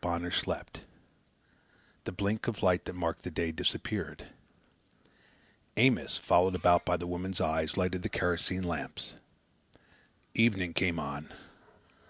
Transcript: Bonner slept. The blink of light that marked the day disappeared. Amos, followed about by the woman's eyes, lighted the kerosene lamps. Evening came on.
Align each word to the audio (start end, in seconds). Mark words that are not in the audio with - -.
Bonner 0.00 0.30
slept. 0.30 0.80
The 2.04 2.10
blink 2.12 2.48
of 2.48 2.62
light 2.62 2.86
that 2.86 2.94
marked 2.94 3.20
the 3.22 3.30
day 3.30 3.52
disappeared. 3.52 4.28
Amos, 5.76 6.16
followed 6.16 6.54
about 6.54 6.86
by 6.86 6.96
the 6.96 7.06
woman's 7.06 7.38
eyes, 7.38 7.76
lighted 7.76 8.02
the 8.02 8.08
kerosene 8.08 8.62
lamps. 8.64 9.12
Evening 10.32 10.72
came 10.72 10.98
on. 10.98 11.34